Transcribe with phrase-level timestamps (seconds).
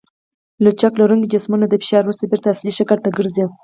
[0.63, 3.45] لچک لرونکي جسمونه د فشار وروسته بېرته اصلي شکل ته ګرځي.